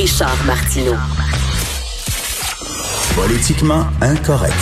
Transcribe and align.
Richard 0.00 0.46
Martineau. 0.46 0.96
Politiquement 3.14 3.84
incorrect. 4.00 4.54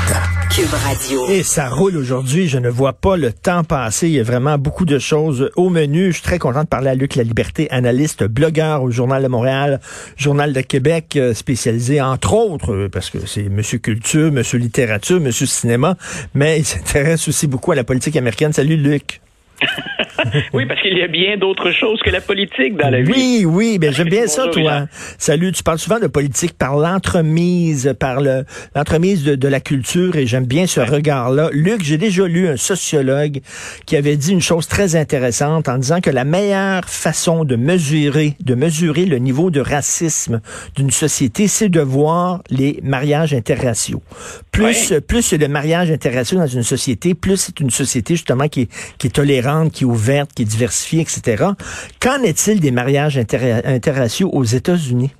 Cube 0.50 0.74
Radio. 0.74 1.28
Et 1.28 1.44
ça 1.44 1.68
roule 1.68 1.96
aujourd'hui. 1.96 2.48
Je 2.48 2.58
ne 2.58 2.68
vois 2.68 2.94
pas 2.94 3.16
le 3.16 3.32
temps 3.32 3.62
passer. 3.62 4.08
Il 4.08 4.14
y 4.14 4.18
a 4.18 4.24
vraiment 4.24 4.58
beaucoup 4.58 4.84
de 4.84 4.98
choses 4.98 5.52
au 5.54 5.70
menu. 5.70 6.06
Je 6.08 6.14
suis 6.14 6.22
très 6.24 6.40
content 6.40 6.64
de 6.64 6.68
parler 6.68 6.90
à 6.90 6.96
Luc 6.96 7.14
La 7.14 7.22
Liberté, 7.22 7.70
analyste, 7.70 8.24
blogueur 8.24 8.82
au 8.82 8.90
Journal 8.90 9.22
de 9.22 9.28
Montréal, 9.28 9.78
Journal 10.16 10.52
de 10.52 10.60
Québec, 10.60 11.14
euh, 11.14 11.34
spécialisé 11.34 12.00
entre 12.00 12.34
autres, 12.34 12.74
euh, 12.74 12.88
parce 12.88 13.08
que 13.08 13.24
c'est 13.24 13.48
Monsieur 13.48 13.78
Culture, 13.78 14.32
Monsieur 14.32 14.58
Littérature, 14.58 15.20
Monsieur 15.20 15.46
Cinéma, 15.46 15.96
mais 16.34 16.58
il 16.58 16.64
s'intéresse 16.66 17.28
aussi 17.28 17.46
beaucoup 17.46 17.70
à 17.70 17.76
la 17.76 17.84
politique 17.84 18.16
américaine. 18.16 18.52
Salut 18.52 18.76
Luc. 18.76 19.20
oui, 20.52 20.66
parce 20.66 20.80
qu'il 20.82 20.96
y 20.96 21.02
a 21.02 21.08
bien 21.08 21.36
d'autres 21.36 21.70
choses 21.70 22.00
que 22.00 22.10
la 22.10 22.20
politique 22.20 22.76
dans 22.76 22.90
la 22.90 23.02
vie. 23.02 23.12
Oui, 23.12 23.44
oui, 23.46 23.78
ben 23.78 23.92
j'aime 23.92 24.08
bien 24.08 24.26
ça, 24.26 24.48
toi. 24.48 24.86
Salut, 25.18 25.52
tu 25.52 25.62
parles 25.62 25.78
souvent 25.78 25.98
de 25.98 26.06
politique 26.06 26.56
par 26.56 26.76
l'entremise, 26.76 27.94
par 27.98 28.20
le, 28.20 28.44
l'entremise 28.74 29.24
de, 29.24 29.48
la 29.48 29.60
culture, 29.60 30.16
et 30.16 30.26
j'aime 30.26 30.46
bien 30.46 30.66
ce 30.66 30.80
regard-là. 30.80 31.48
Luc, 31.52 31.82
j'ai 31.82 31.96
déjà 31.96 32.26
lu 32.26 32.48
un 32.48 32.56
sociologue 32.56 33.40
qui 33.86 33.96
avait 33.96 34.16
dit 34.16 34.32
une 34.32 34.42
chose 34.42 34.68
très 34.68 34.96
intéressante 34.96 35.68
en 35.68 35.78
disant 35.78 36.00
que 36.00 36.10
la 36.10 36.24
meilleure 36.24 36.84
façon 36.84 37.44
de 37.44 37.56
mesurer, 37.56 38.34
de 38.40 38.54
mesurer 38.54 39.06
le 39.06 39.18
niveau 39.18 39.50
de 39.50 39.60
racisme 39.60 40.40
d'une 40.76 40.90
société, 40.90 41.48
c'est 41.48 41.68
de 41.68 41.80
voir 41.80 42.42
les 42.50 42.80
mariages 42.82 43.32
interraciaux. 43.32 44.02
Plus, 44.52 44.92
plus 45.06 45.32
il 45.32 45.40
y 45.40 45.44
a 45.44 45.46
de 45.46 45.52
mariages 45.52 45.90
interraciaux 45.90 46.38
dans 46.38 46.46
une 46.46 46.62
société, 46.62 47.14
plus 47.14 47.36
c'est 47.36 47.60
une 47.60 47.70
société 47.70 48.14
justement 48.14 48.48
qui 48.48 48.68
qui 48.98 49.06
est 49.06 49.10
tolérante 49.10 49.72
qui 49.72 49.84
est 49.84 49.86
ouverte, 49.86 50.07
qui 50.34 50.42
est 50.42 50.46
diversifiée, 50.46 51.02
etc. 51.02 51.44
Qu'en 52.00 52.22
est-il 52.22 52.60
des 52.60 52.70
mariages 52.70 53.18
interraciaux 53.18 54.30
aux 54.32 54.44
États-Unis? 54.44 55.10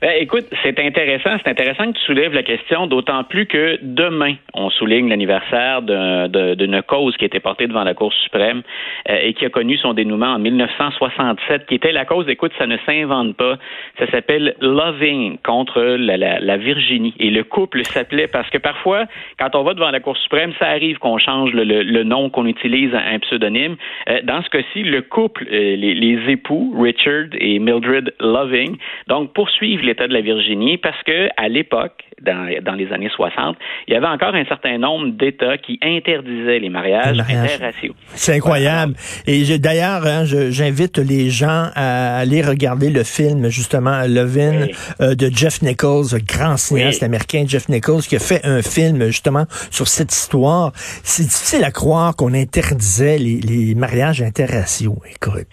Ben, 0.00 0.12
écoute, 0.20 0.46
c'est 0.62 0.78
intéressant. 0.78 1.30
C'est 1.42 1.50
intéressant 1.50 1.90
que 1.90 1.98
tu 1.98 2.04
soulèves 2.04 2.32
la 2.32 2.44
question, 2.44 2.86
d'autant 2.86 3.24
plus 3.24 3.46
que 3.46 3.80
demain, 3.82 4.34
on 4.54 4.70
souligne 4.70 5.08
l'anniversaire 5.08 5.82
d'une 5.82 6.82
cause 6.82 7.16
qui 7.16 7.24
a 7.24 7.26
été 7.26 7.40
portée 7.40 7.66
devant 7.66 7.82
la 7.82 7.94
Cour 7.94 8.12
suprême 8.12 8.62
euh, 9.08 9.18
et 9.22 9.34
qui 9.34 9.44
a 9.44 9.50
connu 9.50 9.76
son 9.76 9.94
dénouement 9.94 10.34
en 10.34 10.38
1967, 10.38 11.66
qui 11.66 11.74
était 11.74 11.90
la 11.90 12.04
cause, 12.04 12.28
écoute, 12.28 12.52
ça 12.58 12.68
ne 12.68 12.76
s'invente 12.86 13.36
pas. 13.36 13.56
Ça 13.98 14.08
s'appelle 14.12 14.54
Loving 14.60 15.38
contre 15.38 15.80
la, 15.80 16.56
Virginie. 16.58 17.14
Et 17.18 17.30
le 17.30 17.42
couple 17.42 17.84
s'appelait 17.84 18.28
parce 18.28 18.48
que 18.50 18.58
parfois, 18.58 19.04
quand 19.38 19.56
on 19.56 19.64
va 19.64 19.74
devant 19.74 19.90
la 19.90 20.00
Cour 20.00 20.16
suprême, 20.16 20.52
ça 20.60 20.66
arrive 20.66 20.98
qu'on 20.98 21.18
change 21.18 21.52
le, 21.52 22.02
nom, 22.04 22.30
qu'on 22.30 22.46
utilise 22.46 22.94
un 22.94 23.18
pseudonyme. 23.18 23.76
Euh, 24.08 24.20
dans 24.22 24.42
ce 24.42 24.50
cas-ci, 24.50 24.84
le 24.84 25.02
couple, 25.02 25.44
euh, 25.50 25.76
les, 25.76 25.94
les 25.94 26.30
époux, 26.30 26.72
Richard 26.78 27.30
et 27.40 27.58
Mildred 27.58 28.14
Loving, 28.20 28.76
donc 29.08 29.32
poursuivent 29.32 29.87
l'État 29.88 30.06
de 30.06 30.12
la 30.12 30.20
Virginie 30.20 30.78
parce 30.78 31.02
que 31.02 31.28
à 31.36 31.48
l'époque, 31.48 32.04
dans, 32.22 32.48
dans, 32.62 32.74
les 32.74 32.92
années 32.92 33.10
60, 33.14 33.56
il 33.86 33.94
y 33.94 33.96
avait 33.96 34.06
encore 34.06 34.34
un 34.34 34.44
certain 34.44 34.78
nombre 34.78 35.08
d'États 35.08 35.56
qui 35.58 35.78
interdisaient 35.82 36.58
les 36.58 36.68
mariages 36.68 37.18
interraciaux. 37.20 37.94
C'est 38.08 38.34
incroyable. 38.36 38.94
Et 39.26 39.58
d'ailleurs, 39.58 40.04
hein, 40.06 40.24
j'invite 40.24 40.98
les 40.98 41.30
gens 41.30 41.70
à 41.74 42.18
aller 42.18 42.42
regarder 42.42 42.90
le 42.90 43.04
film 43.04 43.48
justement 43.48 44.02
Levin 44.06 44.66
euh, 45.00 45.14
de 45.14 45.30
Jeff 45.34 45.62
Nichols, 45.62 46.20
grand 46.26 46.56
cinéaste 46.56 47.02
américain 47.02 47.44
Jeff 47.46 47.68
Nichols, 47.68 48.02
qui 48.02 48.16
a 48.16 48.20
fait 48.20 48.44
un 48.44 48.62
film 48.62 49.06
justement 49.06 49.44
sur 49.70 49.88
cette 49.88 50.12
histoire. 50.12 50.72
C'est 50.74 51.24
difficile 51.24 51.64
à 51.64 51.70
croire 51.70 52.14
qu'on 52.16 52.34
interdisait 52.34 53.18
les, 53.18 53.40
les 53.40 53.74
mariages 53.74 54.22
interraciaux. 54.22 54.98
Écoute. 55.14 55.48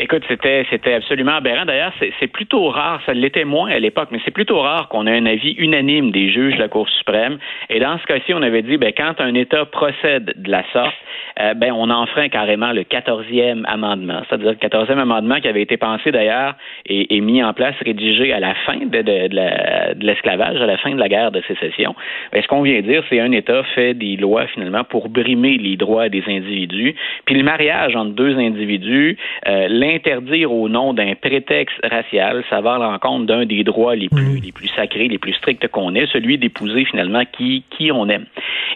Écoute, 0.00 0.22
c'était 0.28 0.64
c'était 0.70 0.94
absolument 0.94 1.36
aberrant. 1.36 1.64
D'ailleurs, 1.64 1.92
c'est 2.20 2.28
plutôt 2.28 2.68
rare, 2.68 3.02
ça 3.04 3.14
l'était 3.14 3.44
moins 3.44 3.68
à 3.68 3.80
l'époque, 3.80 4.10
mais 4.12 4.20
c'est 4.24 4.30
plutôt 4.30 4.60
rare 4.60 4.88
qu'on 4.88 5.08
ait 5.08 5.16
un 5.16 5.26
avis 5.26 5.54
unanime 5.58 6.12
des 6.12 6.30
juges 6.30 6.54
de 6.54 6.60
la 6.60 6.68
Cour 6.68 6.88
suprême. 6.88 7.38
Et 7.68 7.80
dans 7.80 7.98
ce 7.98 8.04
cas-ci, 8.04 8.32
on 8.32 8.42
avait 8.42 8.62
dit, 8.62 8.76
ben, 8.76 8.92
quand 8.96 9.20
un 9.20 9.34
État 9.34 9.64
procède 9.64 10.34
de 10.36 10.50
la 10.50 10.62
sorte, 10.72 10.94
euh, 11.40 11.54
ben, 11.54 11.72
on 11.72 11.90
enfreint 11.90 12.28
carrément 12.28 12.70
le 12.72 12.84
quatorzième 12.84 13.64
amendement. 13.66 14.22
C'est-à-dire 14.28 14.50
le 14.50 14.56
quatorzième 14.56 15.00
amendement 15.00 15.40
qui 15.40 15.48
avait 15.48 15.62
été 15.62 15.76
pensé 15.76 16.12
d'ailleurs 16.12 16.54
et, 16.86 17.20
mis 17.20 17.42
en 17.42 17.52
place, 17.52 17.74
rédigé 17.84 18.32
à 18.32 18.38
la 18.38 18.54
fin 18.66 18.78
de, 18.78 19.02
de, 19.02 20.04
l'esclavage, 20.04 20.60
à 20.60 20.66
la 20.66 20.78
fin 20.78 20.90
de 20.90 21.00
la 21.00 21.08
guerre 21.08 21.32
de 21.32 21.42
sécession. 21.48 21.96
Ben, 22.32 22.40
ce 22.40 22.46
qu'on 22.46 22.62
vient 22.62 22.80
dire, 22.82 23.02
c'est 23.10 23.18
un 23.18 23.32
État 23.32 23.64
fait 23.74 23.94
des 23.94 24.16
lois 24.16 24.46
finalement 24.46 24.84
pour 24.84 25.08
brimer 25.08 25.58
les 25.58 25.76
droits 25.76 26.08
des 26.08 26.22
individus. 26.28 26.94
Puis 27.24 27.34
le 27.34 27.42
mariage 27.42 27.96
entre 27.96 28.12
deux 28.12 28.38
individus, 28.38 29.16
euh, 29.48 29.66
interdire 29.88 30.52
au 30.52 30.68
nom 30.68 30.94
d'un 30.94 31.14
prétexte 31.14 31.78
racial, 31.84 32.44
ça 32.50 32.60
va 32.60 32.74
à 32.74 32.78
l'encontre 32.78 33.26
d'un 33.26 33.44
des 33.46 33.64
droits 33.64 33.96
les 33.96 34.08
plus, 34.08 34.38
mm. 34.38 34.42
les 34.44 34.52
plus 34.52 34.68
sacrés, 34.68 35.08
les 35.08 35.18
plus 35.18 35.34
stricts 35.34 35.66
qu'on 35.68 35.94
ait, 35.94 36.06
celui 36.12 36.38
d'épouser 36.38 36.84
finalement 36.84 37.22
qui, 37.32 37.64
qui 37.70 37.90
on 37.92 38.08
aime. 38.08 38.26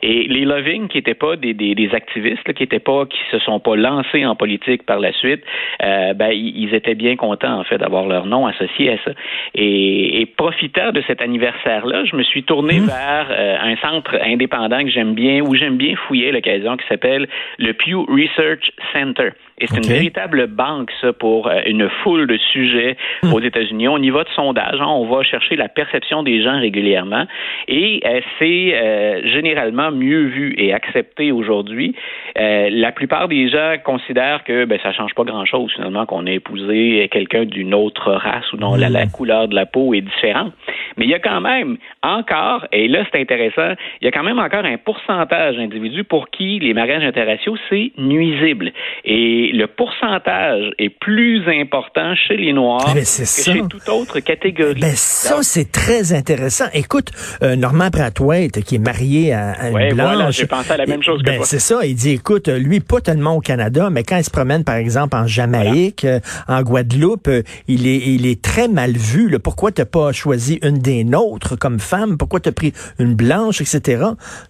Et 0.03 0.27
les 0.29 0.45
Loving, 0.45 0.89
qui 0.89 0.99
n'étaient 0.99 1.15
pas 1.15 1.37
des, 1.37 1.55
des, 1.55 1.95
activistes, 1.95 2.53
qui 2.53 2.63
étaient 2.63 2.81
pas, 2.81 3.07
qui 3.07 3.19
se 3.31 3.39
sont 3.39 3.61
pas 3.61 3.77
lancés 3.77 4.27
en 4.27 4.35
politique 4.35 4.85
par 4.85 4.99
la 4.99 5.13
suite, 5.13 5.43
euh, 5.83 6.13
ben, 6.15 6.31
ils 6.33 6.75
étaient 6.75 6.95
bien 6.95 7.17
contents 7.17 7.61
en 7.61 7.65
fait 7.65 7.79
d'avoir 7.79 8.07
leur 8.07 8.27
nom 8.27 8.47
associé 8.47 8.91
à 8.91 8.97
ça. 9.05 9.13
Et, 9.55 10.21
et 10.21 10.27
profitant 10.27 10.91
de 10.93 11.03
cet 11.07 11.23
anniversaire-là, 11.23 12.05
je 12.05 12.17
me 12.17 12.23
suis 12.23 12.43
tourné 12.43 12.81
mm. 12.81 12.87
vers 12.87 13.27
euh, 13.31 13.57
un 13.61 13.77
centre 13.77 14.19
indépendant 14.23 14.83
que 14.83 14.91
j'aime 14.91 15.15
bien, 15.15 15.41
où 15.41 15.55
j'aime 15.55 15.77
bien 15.77 15.95
fouiller 15.97 16.33
l'occasion, 16.33 16.77
qui 16.77 16.87
s'appelle 16.89 17.29
le 17.59 17.73
Pew 17.73 18.05
Research 18.09 18.73
Center. 18.93 19.31
Et 19.59 19.67
c'est 19.69 19.77
une 19.77 19.89
véritable 19.89 20.49
banque, 20.49 20.91
ça, 21.03 21.13
pour 21.13 21.49
euh, 21.49 21.61
une 21.67 21.89
foule 22.03 22.27
de 22.27 22.39
sujets 22.53 22.97
hmm. 23.23 23.33
aux 23.33 23.41
États-Unis. 23.41 23.89
On 23.89 23.99
y 23.99 24.11
va 24.11 24.25
de 24.25 24.29
sondage, 24.31 24.81
hein. 24.81 24.87
on 24.87 25.07
va 25.07 25.23
chercher 25.23 25.57
la 25.57 25.69
perception 25.69 26.23
des 26.23 26.43
gens 26.43 26.59
régulièrement. 26.59 27.27
Et 27.69 28.01
euh, 28.07 28.21
c'est 28.39 28.75
euh, 28.75 29.21
généralement 29.25 29.91
mieux 29.91 30.25
vu 30.27 30.55
et 30.57 30.73
accepté 30.73 31.33
aujourd'hui. 31.33 31.95
la 32.37 32.93
plupart 32.93 33.29
des 33.29 33.49
gens 33.49 33.75
considèrent 33.85 34.45
que 34.45 34.65
ben, 34.65 34.79
ça 34.83 34.93
change 34.93 35.15
pas 35.15 35.25
grand-chose, 35.25 35.73
finalement, 35.75 36.07
qu'on 36.07 36.27
ait 36.27 36.37
épousé 36.37 37.09
quelqu'un 37.11 37.45
d'une 37.45 37.75
autre 37.75 38.13
race 38.13 38.51
ou 38.53 38.57
dont 38.57 38.75
la, 38.75 38.89
la, 38.89 39.05
hmm. 39.05 39.11
couleur 39.11 39.49
de 39.49 39.55
la 39.55 39.67
peau 39.67 39.93
est 39.95 40.01
différente. 40.01 40.53
Mais 40.97 41.05
il 41.05 41.11
y 41.11 41.15
a 41.15 41.19
quand 41.19 41.41
même 41.41 41.77
encore, 42.03 42.67
et 42.73 42.89
là 42.89 43.05
c'est 43.11 43.21
intéressant, 43.21 43.75
il 44.01 44.05
y 44.05 44.09
a 44.09 44.11
quand 44.11 44.23
même 44.23 44.39
encore 44.39 44.65
un 44.65 44.77
pourcentage 44.77 45.57
d'individus 45.57 46.05
pour 46.05 46.31
qui 46.31 46.59
les 46.59 46.75
mariages 46.75 47.05
interraciaux, 47.05 47.57
c'est 47.69 47.93
nuisible. 47.99 48.73
Et 49.05 49.51
le 49.53 49.67
pourcentage 49.67 50.73
est 50.79 50.91
plus 50.91 51.43
important 51.49 52.15
chez 52.15 52.37
les 52.37 52.53
Noirs 52.53 52.95
eh 52.97 53.01
que 53.01 53.05
chez 53.05 53.61
toute 53.69 53.89
autre 53.89 54.21
catégorie. 54.21 54.81
Ben, 54.81 54.95
ça, 54.95 55.43
c'est 55.43 55.71
très 55.71 56.13
intéressant. 56.13 56.67
Écoute, 56.75 57.11
euh, 57.43 57.57
Normand 57.57 57.89
Brathwaite, 57.89 58.63
qui 58.65 58.77
est 58.77 58.85
marié 58.85 59.33
à, 59.33 59.69
une 59.69 59.95
blanche... 59.95 60.15
Voilà, 60.15 60.31
j'ai 60.31 60.47
pensé 60.47 60.73
à 60.73 60.77
la 60.77 60.87
même 60.87 61.03
chose 61.03 61.23
que 61.23 61.27
ben, 61.27 61.41
C'est 61.43 61.59
ça, 61.59 61.85
il 61.85 61.95
dit, 61.95 62.13
écoute, 62.13 62.49
lui, 62.49 62.81
pas 62.81 63.01
tellement 63.01 63.37
au 63.37 63.41
Canada, 63.41 63.89
mais 63.91 64.03
quand 64.03 64.17
il 64.17 64.25
se 64.25 64.31
promène, 64.31 64.65
par 64.65 64.77
exemple, 64.77 65.17
en 65.17 65.27
Jamaïque, 65.27 66.05
euh, 66.05 66.21
en 66.49 66.63
Guadeloupe, 66.63 67.29
euh, 67.29 67.43
il, 67.69 67.87
est, 67.87 67.99
il 68.07 68.27
est 68.27 68.43
très 68.43 68.69
mal 68.69 68.93
vu. 68.93 69.29
Là. 69.29 69.39
Pourquoi 69.39 69.73
t'as 69.73 69.85
pas 69.85 70.13
choisi 70.13 70.59
une 70.63 70.79
des 70.83 71.05
nôtres 71.05 71.59
comme 71.59 71.81
femme? 71.81 72.19
Pourquoi 72.19 72.41
t'as 72.41 72.53
pris 72.53 72.73
une 72.99 73.15
blanche, 73.15 73.61
etc.? 73.61 74.05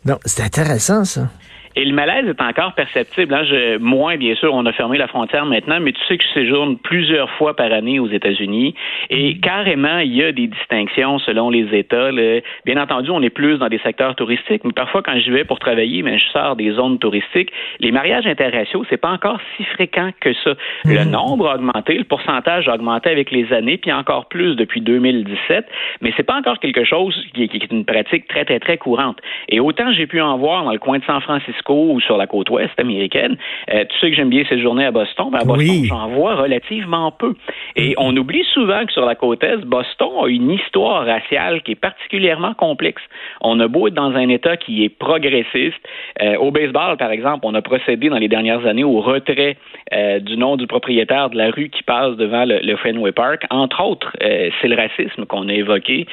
Donc, 0.04 0.20
c'est 0.24 0.42
intéressant, 0.42 1.04
ça. 1.04 1.30
Et 1.76 1.84
le 1.84 1.94
malaise 1.94 2.26
est 2.28 2.42
encore 2.42 2.74
perceptible. 2.74 3.32
Hein. 3.34 3.44
Je, 3.44 3.78
moins, 3.78 4.16
bien 4.16 4.34
sûr, 4.34 4.52
on 4.52 4.66
a 4.66 4.72
fermé 4.72 4.98
la 4.98 5.08
frontière 5.08 5.46
maintenant, 5.46 5.80
mais 5.80 5.92
tu 5.92 6.00
sais 6.06 6.18
que 6.18 6.24
je 6.24 6.32
séjourne 6.32 6.78
plusieurs 6.78 7.30
fois 7.30 7.56
par 7.56 7.72
année 7.72 7.98
aux 7.98 8.08
États-Unis 8.08 8.74
et 9.10 9.34
mm. 9.34 9.40
carrément, 9.40 9.98
il 9.98 10.14
y 10.14 10.22
a 10.22 10.32
des 10.32 10.46
distinctions 10.46 11.18
selon 11.18 11.50
les 11.50 11.74
États. 11.76 12.10
Bien 12.64 12.80
entendu, 12.80 13.10
on 13.10 13.22
est 13.22 13.30
plus 13.30 13.58
dans 13.58 13.68
des 13.68 13.78
secteurs 13.78 14.14
touristiques, 14.14 14.64
mais 14.64 14.72
parfois, 14.72 15.02
quand 15.02 15.18
j'y 15.18 15.30
vais 15.30 15.44
pour 15.44 15.58
travailler, 15.58 16.02
mais 16.02 16.18
je 16.18 16.28
sors 16.30 16.56
des 16.56 16.72
zones 16.72 16.98
touristiques, 16.98 17.52
les 17.80 17.92
mariages 17.92 18.26
interraciaux, 18.26 18.84
c'est 18.90 18.96
pas 18.96 19.10
encore 19.10 19.38
si 19.56 19.64
fréquent 19.64 20.10
que 20.20 20.32
ça. 20.44 20.54
Le 20.84 21.04
mm. 21.04 21.10
nombre 21.10 21.48
a 21.48 21.54
augmenté, 21.54 21.94
le 21.94 22.04
pourcentage 22.04 22.68
a 22.68 22.74
augmenté 22.74 23.10
avec 23.10 23.30
les 23.30 23.52
années, 23.52 23.78
puis 23.78 23.92
encore 23.92 24.26
plus 24.26 24.56
depuis 24.56 24.80
2017, 24.80 25.66
mais 26.00 26.12
c'est 26.16 26.22
pas 26.22 26.36
encore 26.36 26.58
quelque 26.58 26.84
chose 26.84 27.14
qui, 27.34 27.48
qui 27.48 27.56
est 27.56 27.70
une 27.70 27.84
pratique 27.84 28.28
très, 28.28 28.44
très, 28.44 28.60
très 28.60 28.76
courante. 28.76 29.18
Et 29.48 29.60
autant 29.60 29.92
j'ai 29.92 30.06
pu 30.06 30.20
en 30.20 30.36
voir 30.36 30.64
dans 30.64 30.72
le 30.72 30.78
coin 30.78 30.98
de 30.98 31.04
San 31.04 31.20
Francisco, 31.20 31.61
ou 31.70 32.00
sur 32.00 32.16
la 32.16 32.26
côte 32.26 32.50
ouest 32.50 32.72
américaine. 32.78 33.36
Euh, 33.72 33.84
tu 33.84 33.98
sais 33.98 34.10
que 34.10 34.16
j'aime 34.16 34.30
bien 34.30 34.44
séjourner 34.44 34.84
à 34.84 34.90
Boston. 34.90 35.28
Ben 35.30 35.40
à 35.40 35.44
Boston, 35.44 35.84
j'en 35.84 36.08
vois 36.08 36.34
relativement 36.34 37.10
peu. 37.10 37.34
Et 37.76 37.94
on 37.98 38.16
oublie 38.16 38.44
souvent 38.52 38.84
que 38.84 38.92
sur 38.92 39.04
la 39.04 39.14
côte 39.14 39.42
est, 39.44 39.64
Boston 39.64 40.10
a 40.24 40.28
une 40.28 40.50
histoire 40.50 41.04
raciale 41.04 41.62
qui 41.62 41.72
est 41.72 41.80
particulièrement 41.80 42.54
complexe. 42.54 43.02
On 43.40 43.58
a 43.60 43.68
beau 43.68 43.88
être 43.88 43.94
dans 43.94 44.14
un 44.14 44.28
État 44.28 44.56
qui 44.56 44.84
est 44.84 44.88
progressiste. 44.88 45.80
Euh, 46.20 46.36
au 46.36 46.50
baseball, 46.50 46.96
par 46.96 47.10
exemple, 47.10 47.40
on 47.44 47.54
a 47.54 47.62
procédé 47.62 48.08
dans 48.08 48.18
les 48.18 48.28
dernières 48.28 48.66
années 48.66 48.84
au 48.84 49.00
retrait 49.00 49.56
euh, 49.92 50.18
du 50.20 50.36
nom 50.36 50.56
du 50.56 50.66
propriétaire 50.66 51.30
de 51.30 51.36
la 51.36 51.50
rue 51.50 51.70
qui 51.70 51.82
passe 51.82 52.16
devant 52.16 52.44
le, 52.44 52.76
Fenway 52.76 53.12
Park. 53.12 53.44
Entre 53.50 53.82
autres, 53.84 54.12
c'est 54.20 54.68
le 54.68 54.76
racisme 54.76 55.26
qu'on 55.26 55.48
a 55.48 55.52
évoqué 55.52 56.06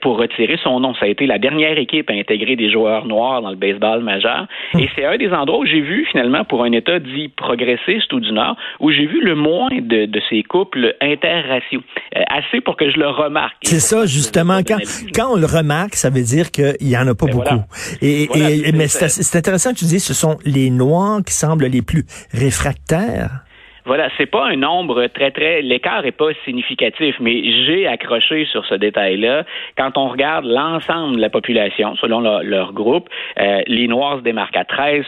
pour 0.00 0.18
retirer 0.18 0.56
son 0.62 0.80
nom. 0.80 0.94
Ça 0.94 1.06
a 1.06 1.08
été 1.08 1.26
la 1.26 1.38
dernière 1.38 1.78
équipe 1.78 2.08
à 2.10 2.14
intégrer 2.14 2.56
des 2.56 2.70
joueurs 2.70 3.06
noirs 3.06 3.42
dans 3.42 3.50
le 3.50 3.56
baseball 3.56 4.00
majeur. 4.00 4.46
Et 4.78 4.88
c'est 4.94 5.04
un 5.04 5.16
des 5.16 5.30
endroits 5.30 5.58
où 5.58 5.66
j'ai 5.66 5.80
vu, 5.80 6.06
finalement, 6.10 6.44
pour 6.44 6.64
un 6.64 6.72
État 6.72 6.98
dit 6.98 7.28
progressiste 7.28 8.12
ou 8.12 8.20
du 8.20 8.32
Nord, 8.32 8.56
où 8.80 8.90
j'ai 8.90 9.06
vu 9.06 9.20
le 9.22 9.34
moins 9.34 9.68
de, 9.72 10.08
ces 10.30 10.42
couples 10.42 10.94
interratio. 11.00 11.80
Euh, 12.16 12.22
assez 12.28 12.60
pour 12.60 12.76
que 12.76 12.90
je 12.90 12.98
le 12.98 13.08
remarque. 13.08 13.56
C'est 13.62 13.80
ça, 13.80 14.06
justement. 14.06 14.58
Quand, 14.66 14.78
quand 15.14 15.32
on 15.32 15.36
le 15.36 15.46
remarque, 15.46 15.94
ça 15.94 16.10
veut 16.10 16.22
dire 16.22 16.50
qu'il 16.50 16.74
n'y 16.82 16.96
en 16.96 17.06
a 17.06 17.14
pas 17.14 17.26
Ben 17.26 17.32
beaucoup. 17.32 17.44
voilà. 17.44 17.66
Et, 18.02 18.26
Voilà, 18.26 18.50
et- 18.50 18.72
mais 18.72 18.88
c'est 18.88 19.36
intéressant 19.38 19.72
que 19.72 19.78
tu 19.78 19.84
dis, 19.84 20.00
ce 20.00 20.14
sont 20.14 20.38
les 20.44 20.70
Noirs 20.70 21.20
qui 21.26 21.32
semblent 21.34 21.66
les 21.66 21.82
plus 21.82 22.04
réfractaires. 22.32 23.43
Voilà, 23.86 24.08
c'est 24.16 24.24
pas 24.24 24.46
un 24.46 24.56
nombre 24.56 25.08
très 25.08 25.30
très 25.30 25.60
l'écart 25.60 26.06
est 26.06 26.12
pas 26.12 26.32
significatif, 26.46 27.16
mais 27.20 27.52
j'ai 27.66 27.86
accroché 27.86 28.46
sur 28.46 28.64
ce 28.64 28.74
détail-là. 28.76 29.44
Quand 29.76 29.98
on 29.98 30.08
regarde 30.08 30.46
l'ensemble 30.46 31.16
de 31.16 31.20
la 31.20 31.28
population, 31.28 31.94
selon 31.96 32.20
leur, 32.20 32.42
leur 32.42 32.72
groupe, 32.72 33.10
euh, 33.38 33.60
les 33.66 33.86
Noirs 33.86 34.20
se 34.20 34.22
démarquent 34.22 34.56
à 34.56 34.64
13 34.64 35.04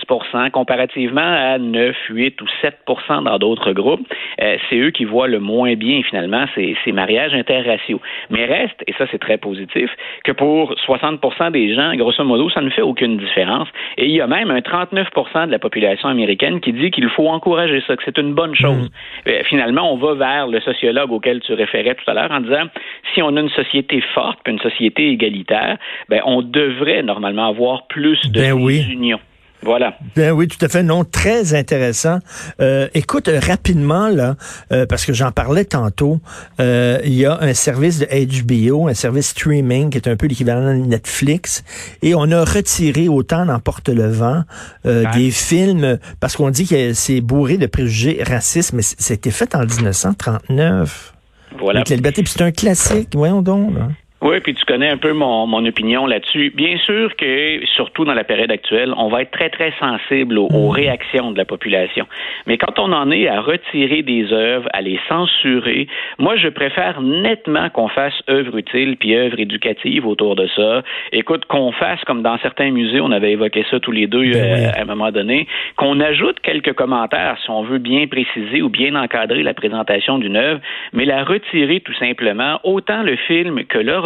comparativement 0.53 1.23
à 1.23 1.57
9, 1.57 1.97
8 2.11 2.43
ou 2.43 2.47
7 2.61 2.77
dans 3.25 3.39
d'autres 3.39 3.73
groupes. 3.73 4.07
Euh, 4.43 4.59
c'est 4.69 4.77
eux 4.77 4.91
qui 4.91 5.07
voient 5.07 5.29
le 5.29 5.41
moins 5.41 5.75
bien 5.75 6.03
finalement 6.03 6.45
ces, 6.55 6.77
ces 6.85 6.93
mariages 6.93 7.33
interraciaux. 7.33 8.03
Mais 8.29 8.45
reste, 8.45 8.85
et 8.87 8.93
ça 8.99 9.07
c'est 9.11 9.21
très 9.21 9.39
positif, 9.39 9.91
que 10.23 10.33
pour 10.33 10.75
60% 10.87 11.51
des 11.51 11.75
gens, 11.75 11.95
grosso 11.95 12.23
modo, 12.25 12.51
ça 12.51 12.61
ne 12.61 12.69
fait 12.69 12.83
aucune 12.83 13.17
différence. 13.17 13.69
Et 13.97 14.05
il 14.05 14.13
y 14.13 14.21
a 14.21 14.27
même 14.27 14.51
un 14.51 14.59
39% 14.59 15.47
de 15.47 15.51
la 15.51 15.59
population 15.59 16.11
américaine 16.11 16.61
qui 16.61 16.75
dit 16.75 16.91
qu'il 16.91 17.09
faut 17.09 17.29
encourager 17.29 17.83
ça, 17.87 17.97
que 17.97 18.03
c'est 18.05 18.19
une 18.19 18.35
bonne 18.35 18.55
chose. 18.55 18.66
Euh, 18.73 19.43
finalement, 19.45 19.93
on 19.93 19.97
va 19.97 20.15
vers 20.15 20.47
le 20.47 20.61
sociologue 20.61 21.13
auquel 21.13 21.41
tu 21.41 21.53
référais 21.53 21.95
tout 21.95 22.11
à 22.11 22.15
l'heure 22.15 22.31
en 22.31 22.41
disant 22.41 22.65
si 23.15 23.23
on 23.23 23.37
a 23.37 23.41
une 23.41 23.51
société 23.51 24.03
forte, 24.15 24.41
une 24.47 24.59
société 24.59 25.09
égalitaire, 25.09 25.79
ben 26.09 26.21
on 26.25 26.43
devrait 26.43 27.03
normalement 27.03 27.49
avoir 27.49 27.87
plus 27.87 28.21
de 28.31 28.41
Ben 28.41 28.53
oui. 28.53 28.87
unions. 28.91 29.21
Voilà. 29.63 29.97
Ben 30.15 30.33
oui, 30.33 30.49
tout 30.49 30.63
à 30.65 30.69
fait. 30.69 30.83
Non, 30.83 31.05
très 31.05 31.55
intéressant. 31.55 32.19
Euh, 32.61 32.89
écoute, 32.95 33.29
euh, 33.29 33.41
rapidement, 33.41 34.09
là, 34.09 34.37
euh, 34.73 34.87
parce 34.87 35.05
que 35.05 35.13
j'en 35.13 35.33
parlais 35.33 35.65
tantôt, 35.65 36.21
euh, 36.61 37.01
il 37.05 37.15
y 37.15 37.27
a 37.27 37.39
un 37.41 37.55
service 37.55 37.99
de 37.99 38.07
HBO, 38.07 38.89
un 38.89 38.95
service 38.95 39.31
streaming 39.31 39.91
qui 39.91 39.99
est 39.99 40.09
un 40.09 40.17
peu 40.17 40.27
l'équivalent 40.27 40.73
de 40.73 40.87
Netflix, 40.87 41.65
et 42.03 42.15
on 42.15 42.31
a 42.31 42.45
retiré 42.45 43.09
autant 43.09 43.45
n'emporte 43.45 43.89
le 43.89 44.09
vent 44.09 44.45
euh, 44.85 45.05
des 45.15 45.31
films, 45.31 45.99
parce 46.21 46.37
qu'on 46.37 46.51
dit 46.51 46.67
que 46.67 46.93
c'est 46.93 47.21
bourré 47.21 47.57
de 47.57 47.67
préjugés 47.67 48.23
racistes, 48.23 48.73
mais 48.73 48.83
c'était 48.83 49.31
fait 49.31 49.55
en 49.55 49.65
1939. 49.65 51.15
Voilà. 51.59 51.81
Avec 51.81 51.89
la 51.89 51.97
liberté, 51.97 52.23
puis 52.23 52.33
c'est 52.37 52.43
un 52.43 52.53
classique, 52.53 53.09
voyons 53.15 53.43
donc. 53.43 53.75
Là. 53.75 53.89
Oui, 54.23 54.41
puis 54.41 54.55
tu 54.55 54.65
connais 54.65 54.89
un 54.89 54.97
peu 54.97 55.13
mon, 55.13 55.47
mon 55.47 55.65
opinion 55.67 56.07
là-dessus. 56.07 56.51
Bien 56.55 56.79
sûr 56.79 57.15
que, 57.17 57.65
surtout 57.67 58.07
dans 58.07 58.15
la 58.15 58.25
période 58.25 58.51
actuelle, 58.51 58.95
on 58.97 59.09
va 59.09 59.23
être 59.23 59.31
très, 59.31 59.51
très 59.51 59.73
sensible 59.79 60.39
aux, 60.39 60.49
aux 60.51 60.69
réactions 60.69 61.33
de 61.33 61.39
la 61.39 61.45
population. 61.45 62.07
Mais 62.47 62.57
quand 62.57 62.79
on 62.79 62.93
en 62.93 63.11
est 63.11 63.29
à 63.29 63.41
retirer 63.41 64.03
des 64.03 64.33
œuvres, 64.33 64.69
à 64.73 64.81
les 64.81 64.99
censurer, 65.09 65.87
moi, 66.19 66.37
je 66.37 66.49
préfère 66.49 67.03
nettement 67.03 67.69
qu'on 67.69 67.89
fasse 67.89 68.15
œuvre 68.31 68.57
utile 68.57 68.97
puis 68.97 69.15
œuvre 69.15 69.39
éducative 69.39 70.07
autour 70.07 70.35
de 70.35 70.47
ça. 70.57 70.83
Écoute, 71.13 71.45
qu'on 71.45 71.73
fasse, 71.73 72.03
comme 72.05 72.23
dans 72.23 72.39
certains 72.39 72.71
musées, 72.71 73.03
on 73.03 73.11
avait 73.11 73.33
évoqué 73.33 73.67
ça 73.71 73.81
tous 73.81 73.93
les 73.93 74.07
deux 74.07 74.31
Ben 74.31 74.37
euh, 74.37 74.71
à 74.75 74.81
un 74.81 74.87
moment 74.87 75.13
donné, 75.13 75.47
qu'on 75.77 76.01
ajoute 76.01 76.41
quelques 76.41 76.73
commentaires 76.73 77.37
si 77.45 77.51
on 77.51 77.63
veut 77.63 77.79
bien 77.79 78.07
préciser 78.07 78.63
ou 78.63 78.71
bien 78.71 78.95
encadrer 78.95 79.43
la 79.43 79.53
présentation 79.53 80.19
d'une 80.19 80.37
œuvre, 80.37 80.61
mais 80.95 81.05
la 81.05 81.23
retirer 81.23 81.81
tout 81.81 81.95
simplement, 81.95 82.61
autant 82.65 83.03
le 83.03 83.17
film 83.17 83.65
que 83.65 83.79
le 83.79 84.06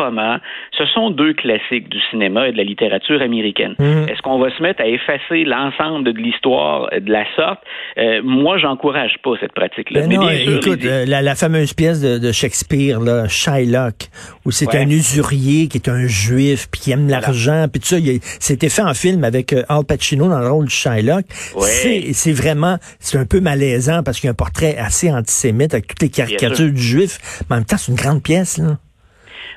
ce 0.77 0.87
sont 0.87 1.11
deux 1.11 1.35
classiques 1.35 1.89
du 1.89 1.99
cinéma 2.11 2.49
et 2.49 2.53
de 2.53 2.57
la 2.57 2.65
littérature 2.65 3.21
américaine. 3.23 3.75
Mhm. 3.79 4.09
Est-ce 4.09 4.23
qu'on 4.23 4.39
va 4.39 4.51
se 4.57 4.63
mettre 4.63 4.81
à 4.83 4.87
effacer 4.87 5.45
l'ensemble 5.45 6.05
de 6.05 6.19
l'histoire 6.19 6.89
de 6.91 7.11
la 7.13 7.25
sorte? 7.37 7.61
Euh, 7.99 8.21
moi, 8.25 8.59
j'encourage 8.59 9.15
pas 9.23 9.33
cette 9.41 9.53
pratique-là. 9.53 10.07
Ben 10.07 10.23
écoute, 10.31 10.83
les- 10.83 10.89
euh, 10.89 11.05
la, 11.07 11.23
la 11.23 11.35
fameuse 11.35 11.73
pièce 11.75 12.01
de, 12.01 12.19
de 12.19 12.33
Shakespeare, 12.33 13.01
là, 13.01 13.29
Shylock, 13.29 14.09
où 14.47 14.51
c'est 14.51 14.67
Ouais. 14.75 14.79
un 14.85 14.89
usurier 14.91 15.69
qui 15.69 15.79
est 15.79 15.89
un 15.89 16.07
juif, 16.07 16.69
puis 16.71 16.81
qui 16.81 16.91
aime 16.93 17.09
l'argent, 17.09 17.67
puis 17.71 17.81
tout 17.81 17.89
ça, 17.89 17.97
c'était 18.39 18.69
fait 18.69 18.83
en 18.83 18.95
film 18.95 19.25
avec 19.25 19.53
euh, 19.53 19.63
Al 19.69 19.85
Pacino 19.85 20.29
dans 20.29 20.39
le 20.41 20.49
rôle 20.49 20.67
de 20.67 20.71
Shylock. 20.71 21.25
Ouais. 21.57 22.11
C'est 22.13 22.33
vraiment, 22.33 22.77
c'est 22.99 23.19
un 23.19 23.27
peu 23.27 23.41
malaisant 23.41 24.03
parce 24.05 24.21
qu'il 24.21 24.29
y 24.29 24.31
a 24.31 24.33
un 24.33 24.35
portrait 24.35 24.77
assez 24.79 25.11
antisémite 25.13 25.75
avec 25.75 25.87
toutes 25.89 26.03
les 26.03 26.09
caricatures 26.09 26.71
du 26.73 26.81
juif, 26.81 27.19
mais 27.49 27.57
en 27.57 27.59
même 27.59 27.65
temps, 27.67 27.77
c'est 27.77 27.91
une 27.91 27.99
grande 27.99 28.23
pièce, 28.23 28.59
là. 28.59 28.77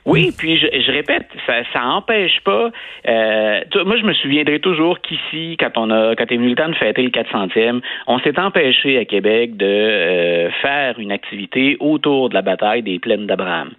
Oui, 0.05 0.31
puis 0.37 0.57
je, 0.57 0.91
répète, 0.91 1.27
ça, 1.45 1.85
empêche 1.85 2.39
pas. 2.43 2.69
euh, 3.07 3.61
moi, 3.85 3.97
je 3.97 4.03
me 4.03 4.13
souviendrai 4.13 4.59
toujours 4.59 4.99
qu'ici, 4.99 5.55
quand 5.59 5.77
on 5.77 5.89
a, 5.89 6.15
quand 6.15 6.31
est 6.31 6.37
venu 6.37 6.49
le 6.49 6.55
temps 6.55 6.69
de 6.69 6.75
fêter 6.75 7.01
le 7.01 7.09
400e, 7.09 7.81
on 8.07 8.19
s'est 8.19 8.37
empêché 8.39 8.97
à 8.97 9.05
Québec 9.05 9.55
de 9.57 9.65
euh, 9.65 10.51
faire 10.61 10.99
une 10.99 11.11
activité 11.11 11.77
autour 11.79 12.29
de 12.29 12.33
la 12.33 12.41
bataille 12.41 12.83
des 12.83 12.99
plaines 12.99 13.27
d'Abraham. 13.27 13.71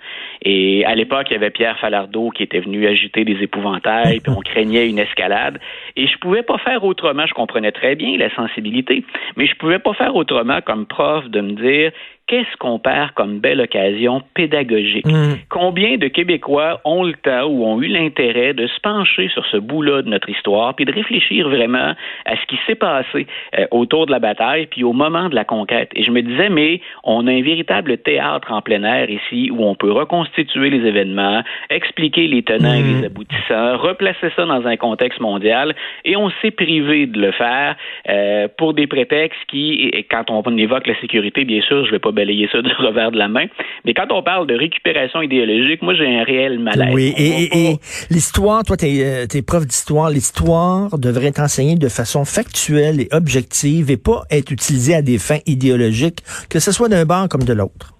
Et 0.44 0.84
à 0.84 0.94
l'époque, 0.94 1.26
il 1.30 1.34
y 1.34 1.36
avait 1.36 1.50
Pierre 1.50 1.78
Falardeau 1.78 2.30
qui 2.30 2.42
était 2.42 2.60
venu 2.60 2.86
agiter 2.86 3.24
des 3.24 3.42
épouvantails, 3.42 4.20
puis 4.20 4.32
on 4.36 4.40
craignait 4.44 4.88
une 4.88 4.98
escalade. 4.98 5.58
Et 5.96 6.06
je 6.06 6.18
pouvais 6.18 6.42
pas 6.42 6.58
faire 6.58 6.84
autrement. 6.84 7.26
Je 7.26 7.34
comprenais 7.34 7.72
très 7.72 7.94
bien 7.94 8.16
la 8.18 8.34
sensibilité, 8.34 9.04
mais 9.36 9.46
je 9.46 9.54
pouvais 9.56 9.78
pas 9.78 9.94
faire 9.94 10.14
autrement 10.14 10.60
comme 10.60 10.86
prof 10.86 11.28
de 11.28 11.40
me 11.40 11.52
dire 11.52 11.92
qu'est-ce 12.26 12.56
qu'on 12.58 12.78
perd 12.78 13.12
comme 13.12 13.38
belle 13.38 13.60
occasion 13.60 14.22
pédagogique? 14.34 15.06
Mm. 15.06 15.34
Combien 15.50 15.96
de 15.96 16.08
Québécois 16.08 16.80
ont 16.84 17.04
le 17.04 17.14
temps 17.14 17.44
ou 17.44 17.64
ont 17.66 17.80
eu 17.82 17.88
l'intérêt 17.88 18.54
de 18.54 18.66
se 18.66 18.80
pencher 18.80 19.28
sur 19.28 19.44
ce 19.46 19.56
bout-là 19.56 20.02
de 20.02 20.08
notre 20.08 20.28
histoire, 20.28 20.74
puis 20.74 20.84
de 20.84 20.92
réfléchir 20.92 21.48
vraiment 21.48 21.94
à 22.24 22.36
ce 22.36 22.46
qui 22.46 22.58
s'est 22.66 22.74
passé 22.74 23.26
euh, 23.58 23.66
autour 23.70 24.06
de 24.06 24.12
la 24.12 24.18
bataille, 24.18 24.66
puis 24.66 24.84
au 24.84 24.92
moment 24.92 25.28
de 25.28 25.34
la 25.34 25.44
conquête? 25.44 25.90
Et 25.94 26.02
je 26.02 26.10
me 26.10 26.22
disais, 26.22 26.48
mais 26.48 26.80
on 27.02 27.26
a 27.26 27.30
un 27.30 27.42
véritable 27.42 27.98
théâtre 27.98 28.52
en 28.52 28.62
plein 28.62 28.84
air 28.84 29.10
ici 29.10 29.50
où 29.50 29.64
on 29.64 29.74
peut 29.74 29.90
reconstituer 30.34 30.70
les 30.70 30.86
événements, 30.86 31.42
expliquer 31.70 32.26
les 32.26 32.42
tenants 32.42 32.74
et 32.74 32.82
les 32.82 33.06
aboutissants, 33.06 33.76
replacer 33.78 34.28
ça 34.36 34.44
dans 34.46 34.66
un 34.66 34.76
contexte 34.76 35.20
mondial, 35.20 35.74
et 36.04 36.16
on 36.16 36.30
s'est 36.42 36.50
privé 36.50 37.06
de 37.06 37.20
le 37.20 37.32
faire 37.32 37.76
euh, 38.08 38.48
pour 38.58 38.74
des 38.74 38.86
prétextes 38.86 39.38
qui, 39.48 39.90
et 39.92 40.04
quand 40.04 40.30
on 40.30 40.42
évoque 40.56 40.86
la 40.86 40.98
sécurité, 41.00 41.44
bien 41.44 41.60
sûr, 41.62 41.84
je 41.86 41.90
vais 41.90 41.98
pas 41.98 42.12
balayer 42.12 42.48
ça 42.50 42.62
du 42.62 42.72
revers 42.74 43.10
de 43.12 43.18
la 43.18 43.28
main, 43.28 43.46
mais 43.84 43.94
quand 43.94 44.10
on 44.10 44.22
parle 44.22 44.46
de 44.46 44.54
récupération 44.54 45.22
idéologique, 45.22 45.82
moi 45.82 45.94
j'ai 45.94 46.06
un 46.06 46.24
réel 46.24 46.58
malaise. 46.58 46.92
Oui, 46.94 47.12
et, 47.16 47.44
et- 47.44 47.70
et 47.70 47.76
l'histoire, 48.10 48.62
toi, 48.64 48.76
t'es 48.76 49.02
euh, 49.04 49.26
t'es 49.26 49.42
prof 49.42 49.64
d'histoire, 49.66 50.10
l'histoire 50.10 50.98
devrait 50.98 51.28
être 51.28 51.40
enseignée 51.40 51.76
de 51.76 51.88
façon 51.88 52.24
factuelle 52.24 53.00
et 53.00 53.08
objective 53.12 53.90
et 53.90 53.96
pas 53.96 54.22
être 54.30 54.50
utilisée 54.50 54.94
à 54.94 55.02
des 55.02 55.18
fins 55.18 55.38
idéologiques, 55.46 56.20
que 56.50 56.58
ce 56.58 56.72
soit 56.72 56.88
d'un 56.88 57.04
bord 57.04 57.28
comme 57.28 57.44
de 57.44 57.52
l'autre. 57.52 57.93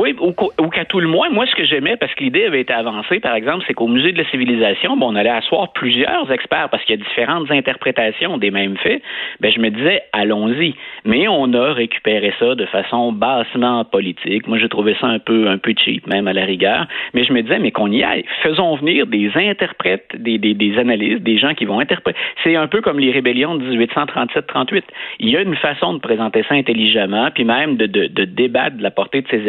Oui, 0.00 0.16
ou, 0.18 0.32
qu'à 0.70 0.86
tout 0.86 0.98
le 0.98 1.08
moins, 1.08 1.28
moi, 1.28 1.44
ce 1.44 1.54
que 1.54 1.64
j'aimais, 1.64 1.94
parce 1.98 2.14
que 2.14 2.24
l'idée 2.24 2.46
avait 2.46 2.62
été 2.62 2.72
avancée, 2.72 3.20
par 3.20 3.34
exemple, 3.34 3.64
c'est 3.66 3.74
qu'au 3.74 3.86
Musée 3.86 4.12
de 4.12 4.16
la 4.16 4.24
Civilisation, 4.30 4.96
bon, 4.96 5.12
on 5.12 5.14
allait 5.14 5.28
asseoir 5.28 5.74
plusieurs 5.74 6.32
experts 6.32 6.70
parce 6.70 6.82
qu'il 6.84 6.98
y 6.98 7.02
a 7.02 7.04
différentes 7.04 7.50
interprétations 7.50 8.38
des 8.38 8.50
mêmes 8.50 8.78
faits. 8.78 9.02
Ben, 9.40 9.52
je 9.52 9.60
me 9.60 9.68
disais, 9.68 10.00
allons-y. 10.14 10.74
Mais 11.04 11.28
on 11.28 11.52
a 11.52 11.74
récupéré 11.74 12.32
ça 12.38 12.54
de 12.54 12.64
façon 12.64 13.12
bassement 13.12 13.84
politique. 13.84 14.46
Moi, 14.48 14.56
j'ai 14.56 14.70
trouvé 14.70 14.96
ça 14.98 15.06
un 15.06 15.18
peu, 15.18 15.48
un 15.48 15.58
peu 15.58 15.74
cheap, 15.76 16.06
même 16.06 16.28
à 16.28 16.32
la 16.32 16.46
rigueur. 16.46 16.86
Mais 17.12 17.24
je 17.24 17.34
me 17.34 17.42
disais, 17.42 17.58
mais 17.58 17.70
qu'on 17.70 17.92
y 17.92 18.02
aille. 18.02 18.24
Faisons 18.42 18.76
venir 18.76 19.06
des 19.06 19.30
interprètes, 19.34 20.16
des, 20.16 20.38
des, 20.38 20.54
des 20.54 20.78
analystes, 20.78 21.24
des 21.24 21.36
gens 21.36 21.52
qui 21.52 21.66
vont 21.66 21.78
interpréter. 21.78 22.18
C'est 22.42 22.56
un 22.56 22.68
peu 22.68 22.80
comme 22.80 22.98
les 22.98 23.10
rébellions 23.10 23.56
de 23.56 23.76
1837-38. 23.76 24.82
Il 25.18 25.28
y 25.28 25.36
a 25.36 25.42
une 25.42 25.56
façon 25.56 25.92
de 25.92 25.98
présenter 25.98 26.42
ça 26.48 26.54
intelligemment, 26.54 27.28
puis 27.34 27.44
même 27.44 27.76
de, 27.76 27.84
de, 27.84 28.06
de 28.06 28.24
débattre 28.24 28.78
de 28.78 28.82
la 28.82 28.90
portée 28.90 29.20
de 29.20 29.28
ces 29.28 29.46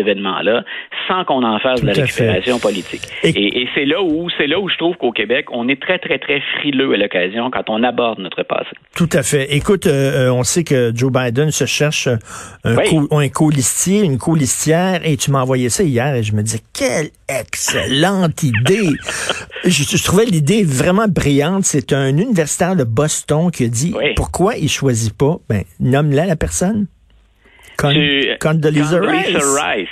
sans 1.07 1.24
qu'on 1.25 1.43
en 1.43 1.60
fasse 1.60 1.81
de 1.81 1.88
la 1.88 1.93
fait. 1.93 2.01
récupération 2.01 2.60
politique. 2.60 3.01
Et- 3.24 3.29
Et, 3.29 3.62
et 3.62 3.69
c'est 3.75 3.86
là 3.86 4.01
où 4.01 4.29
c'est 4.38 4.48
là 4.48 4.60
où 4.60 4.69
je 4.69 4.77
trouve 4.77 4.95
qu'au 4.98 5.12
Québec, 5.12 5.45
on 5.51 5.67
est 5.67 5.81
très, 5.81 6.00
très, 6.00 6.19
très 6.19 6.41
frileux 6.60 6.93
à 6.93 6.98
l'occasion 6.98 7.50
quand 7.51 7.69
on 7.69 7.83
aborde 7.83 8.19
notre 8.19 8.43
passé. 8.43 8.69
Tout 8.95 9.10
à 9.13 9.24
fait. 9.24 9.53
Écoute, 9.55 9.88
euh, 9.88 10.27
euh, 10.27 10.33
on 10.33 10.43
sait 10.43 10.63
que 10.63 10.91
Joe 10.95 11.12
Biden 11.12 11.51
se 11.51 11.65
cherche 11.65 12.07
euh, 12.07 12.17
un, 12.63 12.75
Oui. 12.75 12.83
co- 12.89 13.17
un 13.17 13.29
colistier, 13.29 14.01
une 14.03 14.17
colistière, 14.17 15.01
et 15.05 15.17
tu 15.17 15.31
m'as 15.31 15.41
envoyé 15.41 15.69
ça 15.69 15.83
hier, 15.83 16.15
et 16.15 16.24
je 16.24 16.33
me 16.33 16.41
disais, 16.43 16.60
quelle 16.74 17.10
excellente 17.29 18.43
idée! 18.43 18.89
Je, 19.65 19.83
je 19.83 20.03
trouvais 20.03 20.25
l'idée 20.25 20.63
vraiment 20.63 21.07
brillante. 21.07 21.63
C'est 21.63 21.93
un 21.93 22.10
universitaire 22.17 22.75
de 22.75 22.83
Boston 22.83 23.51
qui 23.51 23.65
a 23.65 23.67
dit, 23.67 23.93
Oui. 23.95 24.13
pourquoi 24.15 24.55
il 24.57 24.69
choisit 24.69 25.15
pas? 25.17 25.38
Ben, 25.50 25.63
nomme-la 25.79 26.25
la 26.25 26.36
personne. 26.36 26.88
Con, 27.77 27.93
Condoleezza 28.39 29.00
Rice. 29.00 29.38
Rice. 29.38 29.89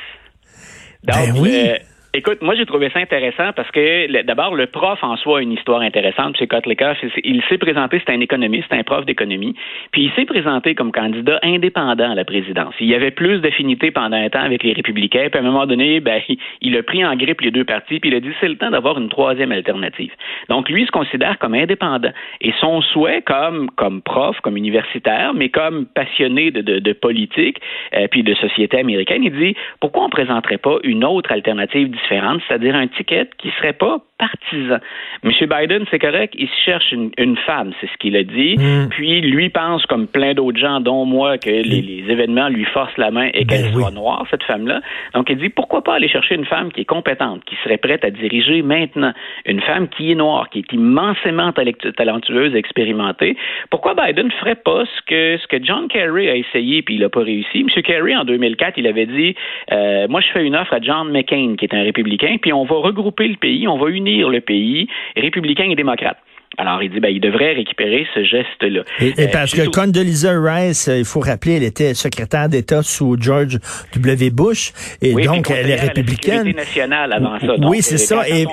Donc, 1.03 1.15
Ben 1.15 1.37
oui. 1.39 1.55
euh, 1.55 1.77
Écoute, 2.15 2.41
moi 2.41 2.55
j'ai 2.55 2.65
trouvé 2.65 2.89
ça 2.89 2.97
intéressant 2.97 3.53
parce 3.55 3.69
que 3.69 4.23
d'abord 4.23 4.55
le 4.55 4.65
prof 4.65 4.97
en 5.03 5.15
soi 5.15 5.39
a 5.39 5.41
une 5.43 5.51
histoire 5.51 5.81
intéressante. 5.81 6.41
M. 6.41 6.47
Kotlikoff, 6.47 6.97
il 7.23 7.43
s'est 7.47 7.59
présenté, 7.59 8.01
c'est 8.03 8.11
un 8.11 8.19
économiste, 8.19 8.65
un 8.71 8.81
prof 8.81 9.05
d'économie, 9.05 9.53
puis 9.91 10.05
il 10.05 10.11
s'est 10.13 10.25
présenté 10.25 10.73
comme 10.73 10.91
candidat 10.91 11.39
indépendant 11.43 12.09
à 12.09 12.15
la 12.15 12.25
présidence. 12.25 12.73
Il 12.79 12.87
y 12.87 12.95
avait 12.95 13.11
plus 13.11 13.41
d'affinité 13.41 13.91
pendant 13.91 14.17
un 14.17 14.27
temps 14.27 14.41
avec 14.41 14.63
les 14.63 14.73
républicains, 14.73 15.27
puis 15.29 15.39
à 15.39 15.43
un 15.43 15.45
moment 15.45 15.67
donné, 15.67 15.99
ben, 15.99 16.19
il 16.61 16.75
a 16.77 16.81
pris 16.81 17.05
en 17.05 17.15
grippe 17.15 17.41
les 17.41 17.51
deux 17.51 17.63
partis, 17.63 17.99
puis 17.99 18.09
il 18.09 18.15
a 18.15 18.19
dit 18.19 18.31
c'est 18.39 18.49
le 18.49 18.57
temps 18.57 18.71
d'avoir 18.71 18.97
une 18.97 19.09
troisième 19.09 19.51
alternative. 19.51 20.11
Donc 20.49 20.67
lui 20.67 20.81
il 20.81 20.85
se 20.87 20.91
considère 20.91 21.37
comme 21.37 21.53
indépendant 21.53 22.11
et 22.41 22.53
son 22.59 22.81
souhait 22.81 23.21
comme 23.21 23.69
comme 23.75 24.01
prof, 24.01 24.35
comme 24.41 24.57
universitaire, 24.57 25.35
mais 25.35 25.49
comme 25.49 25.85
passionné 25.85 26.49
de, 26.49 26.61
de, 26.61 26.79
de 26.79 26.93
politique 26.93 27.61
euh, 27.93 28.07
puis 28.09 28.23
de 28.23 28.33
société 28.33 28.79
américaine, 28.79 29.23
il 29.23 29.31
dit 29.31 29.55
pourquoi 29.79 30.05
on 30.05 30.09
présenterait 30.09 30.57
pas 30.57 30.77
une 30.81 31.05
autre 31.05 31.31
alternative 31.31 31.98
différente, 32.01 32.41
c'est-à-dire 32.47 32.75
un 32.75 32.87
ticket 32.87 33.29
qui 33.37 33.49
serait 33.57 33.73
pas 33.73 33.99
partisan. 34.19 34.79
M. 35.23 35.31
Biden, 35.31 35.85
c'est 35.89 35.97
correct, 35.97 36.35
il 36.37 36.49
cherche 36.65 36.91
une, 36.91 37.37
femme, 37.45 37.71
c'est 37.79 37.87
ce 37.87 37.97
qu'il 37.97 38.15
a 38.17 38.23
dit. 38.23 38.57
Mm. 38.57 38.89
Puis 38.89 39.21
lui 39.21 39.49
pense, 39.49 39.85
comme 39.85 40.07
plein 40.07 40.33
d'autres 40.33 40.59
gens, 40.59 40.81
dont 40.81 41.05
moi, 41.05 41.37
que 41.37 41.49
les, 41.49 42.03
événements 42.09 42.49
lui 42.49 42.65
forcent 42.65 42.97
la 42.97 43.11
main 43.11 43.29
et 43.33 43.45
qu'elle 43.45 43.71
ben 43.71 43.73
soit 43.73 43.91
noire, 43.91 44.25
cette 44.29 44.43
femme-là. 44.43 44.81
Donc 45.13 45.29
il 45.29 45.37
dit 45.37 45.49
pourquoi 45.49 45.83
pas 45.83 45.95
aller 45.95 46.09
chercher 46.09 46.35
une 46.35 46.45
femme 46.45 46.71
qui 46.71 46.81
est 46.81 46.85
compétente, 46.85 47.43
qui 47.45 47.55
serait 47.63 47.77
prête 47.77 48.03
à 48.03 48.09
diriger 48.09 48.61
maintenant, 48.61 49.13
une 49.45 49.61
femme 49.61 49.87
qui 49.87 50.11
est 50.11 50.15
noire, 50.15 50.49
qui 50.49 50.59
est 50.59 50.73
immensément 50.73 51.53
talentueuse, 51.53 52.55
expérimentée. 52.55 53.37
Pourquoi 53.69 53.93
Biden 53.93 54.27
ne 54.27 54.31
ferait 54.31 54.55
pas 54.55 54.83
ce 54.85 55.01
que 55.05 55.37
ce 55.37 55.47
que 55.47 55.63
John 55.63 55.87
Kerry 55.87 56.29
a 56.29 56.35
essayé 56.35 56.81
puis 56.81 56.95
il 56.95 57.01
n'a 57.01 57.09
pas 57.09 57.21
réussi? 57.21 57.61
M. 57.61 57.81
Kerry 57.83 58.17
en 58.17 58.25
2004, 58.25 58.77
il 58.77 58.87
avait 58.87 59.05
dit 59.05 59.35
euh, 59.71 60.07
moi 60.09 60.19
je 60.19 60.27
fais 60.33 60.43
une 60.43 60.55
offre 60.55 60.73
à 60.73 60.79
John 60.81 61.09
McCain, 61.11 61.55
qui 61.57 61.65
est 61.65 61.73
un 61.73 61.83
républicain, 61.89 62.37
puis 62.41 62.53
on 62.53 62.65
va 62.65 62.75
regrouper 62.75 63.27
le 63.27 63.35
pays, 63.35 63.67
on 63.67 63.77
va 63.77 63.89
unir 63.89 64.29
le 64.29 64.41
pays, 64.41 64.87
républicain 65.15 65.67
et 65.69 65.75
démocrate. 65.75 66.17
Alors, 66.57 66.81
il 66.81 66.91
dit, 66.91 66.99
ben, 66.99 67.09
il 67.09 67.21
devrait 67.21 67.53
récupérer 67.53 68.05
ce 68.13 68.23
geste-là. 68.23 68.81
Et, 68.99 69.13
euh, 69.17 69.27
parce 69.31 69.53
que 69.53 69.69
Condoleezza 69.69 70.33
Rice, 70.41 70.87
euh, 70.87 70.97
il 70.97 71.05
faut 71.05 71.19
rappeler, 71.19 71.57
elle 71.57 71.63
était 71.63 71.93
secrétaire 71.93 72.49
d'État 72.49 72.81
sous 72.81 73.15
George 73.19 73.59
W. 73.95 74.29
Bush, 74.31 74.73
et 75.01 75.13
donc 75.13 75.51
elle 75.51 75.69
est 75.69 75.75
républicaine. 75.75 76.51
nationale 76.51 77.13
avant 77.13 77.39
ça. 77.39 77.55
oui, 77.59 77.81
c'est 77.81 77.97
ça. 77.97 78.27
Et, 78.27 78.45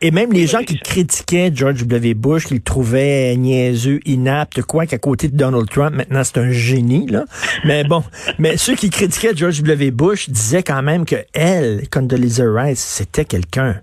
et, 0.00 0.10
même 0.10 0.32
les 0.32 0.46
gens 0.46 0.62
qui 0.62 0.78
critiquaient 0.78 1.50
George 1.52 1.84
W. 1.86 2.14
Bush, 2.14 2.44
qui 2.46 2.54
le 2.54 2.60
trouvaient 2.60 3.34
niaiseux, 3.36 4.00
inapte, 4.04 4.62
quoi 4.62 4.86
qu'à 4.86 4.98
côté 4.98 5.28
de 5.28 5.36
Donald 5.36 5.68
Trump, 5.68 5.96
maintenant 5.96 6.22
c'est 6.22 6.38
un 6.38 6.50
génie, 6.50 7.06
là. 7.06 7.24
mais 7.64 7.84
bon, 7.84 8.04
mais 8.38 8.56
ceux 8.56 8.74
qui 8.74 8.90
critiquaient 8.90 9.34
George 9.34 9.62
W. 9.62 9.90
Bush 9.90 10.28
disaient 10.28 10.62
quand 10.62 10.82
même 10.82 11.04
que 11.04 11.16
elle, 11.32 11.88
Condoleezza 11.90 12.44
Rice, 12.46 12.80
c'était 12.80 13.24
quelqu'un. 13.24 13.80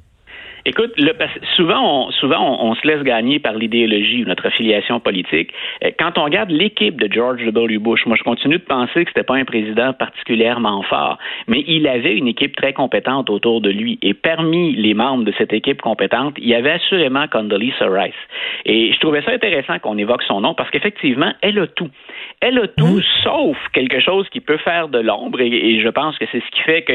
Écoute, 0.65 0.93
le, 0.97 1.11
souvent, 1.57 2.07
on, 2.07 2.11
souvent 2.11 2.63
on, 2.63 2.73
se 2.75 2.87
laisse 2.87 3.03
gagner 3.03 3.39
par 3.39 3.53
l'idéologie 3.53 4.23
ou 4.23 4.27
notre 4.27 4.45
affiliation 4.45 5.01
politique. 5.01 5.51
Euh, 5.83 5.91
quand 5.99 6.17
on 6.17 6.23
regarde 6.23 6.51
l'équipe 6.51 6.95
de 7.01 7.11
George 7.11 7.43
W. 7.43 7.79
Bush, 7.79 8.05
moi 8.05 8.15
je 8.17 8.23
continue 8.23 8.59
de 8.59 8.63
penser 8.63 9.03
que 9.03 9.11
c'était 9.11 9.25
pas 9.25 9.35
un 9.35 9.43
président 9.43 9.91
particulièrement 9.91 10.81
fort, 10.83 11.17
mais 11.47 11.65
il 11.67 11.85
avait 11.85 12.15
une 12.15 12.27
équipe 12.29 12.55
très 12.55 12.71
compétente 12.71 13.29
autour 13.29 13.59
de 13.59 13.69
lui. 13.69 13.99
Et 14.01 14.13
parmi 14.13 14.73
les 14.73 14.93
membres 14.93 15.25
de 15.25 15.33
cette 15.37 15.51
équipe 15.51 15.81
compétente, 15.81 16.35
il 16.37 16.47
y 16.47 16.55
avait 16.55 16.71
assurément 16.71 17.27
Condoleezza 17.27 17.89
Rice. 17.89 18.13
Et 18.65 18.93
je 18.93 18.99
trouvais 19.01 19.21
ça 19.23 19.31
intéressant 19.31 19.79
qu'on 19.79 19.97
évoque 19.97 20.23
son 20.23 20.39
nom 20.39 20.53
parce 20.53 20.69
qu'effectivement, 20.69 21.33
elle 21.41 21.59
a 21.59 21.67
tout. 21.67 21.89
Elle 22.39 22.57
a 22.59 22.67
tout 22.67 23.01
sauf 23.23 23.57
quelque 23.73 23.99
chose 23.99 24.29
qui 24.29 24.39
peut 24.39 24.57
faire 24.57 24.87
de 24.87 24.99
l'ombre 24.99 25.41
et, 25.41 25.81
je 25.81 25.89
pense 25.89 26.17
que 26.17 26.25
c'est 26.31 26.39
ce 26.39 26.51
qui 26.51 26.61
fait 26.61 26.85